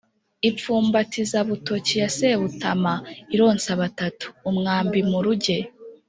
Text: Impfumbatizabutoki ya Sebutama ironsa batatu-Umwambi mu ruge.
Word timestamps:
Impfumbatizabutoki 0.47 1.93
ya 2.01 2.09
Sebutama 2.17 2.93
ironsa 3.33 3.71
batatu-Umwambi 3.81 4.99
mu 5.09 5.19
ruge. 5.25 5.57